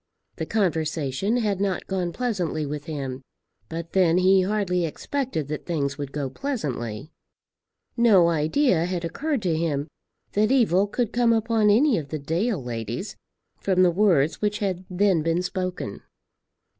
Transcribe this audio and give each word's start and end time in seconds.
The 0.37 0.47
conversation 0.47 1.37
had 1.37 1.61
not 1.61 1.85
gone 1.85 2.11
pleasantly 2.11 2.65
with 2.65 2.85
him; 2.85 3.21
but 3.69 3.93
then 3.93 4.17
he 4.17 4.41
hardly 4.41 4.83
expected 4.83 5.47
that 5.49 5.67
things 5.67 5.99
would 5.99 6.11
go 6.11 6.27
pleasantly. 6.27 7.11
No 7.95 8.27
idea 8.29 8.85
had 8.85 9.05
occurred 9.05 9.43
to 9.43 9.55
him 9.55 9.87
that 10.33 10.51
evil 10.51 10.87
could 10.87 11.13
come 11.13 11.31
upon 11.33 11.69
any 11.69 11.99
of 11.99 12.07
the 12.09 12.17
Dale 12.17 12.63
ladies 12.63 13.15
from 13.59 13.83
the 13.83 13.91
words 13.91 14.41
which 14.41 14.57
had 14.57 14.85
then 14.89 15.21
been 15.21 15.43
spoken. 15.43 16.01